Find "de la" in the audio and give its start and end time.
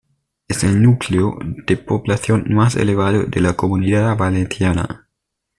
3.25-3.53